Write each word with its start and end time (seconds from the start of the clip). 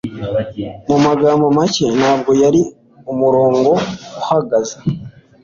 Mu 0.89 0.97
magambo 1.05 1.45
make, 1.57 1.85
ntabwo 1.99 2.31
yari 2.41 2.61
umurongo 3.11 3.71
uhagaze 4.19 4.75